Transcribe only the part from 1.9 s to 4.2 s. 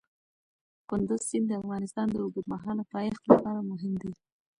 د اوږدمهاله پایښت لپاره مهم دی.